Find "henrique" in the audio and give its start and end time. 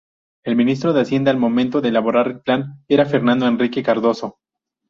3.45-3.83